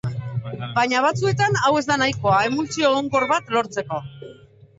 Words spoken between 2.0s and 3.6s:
nahikoa emultsio egonkor bat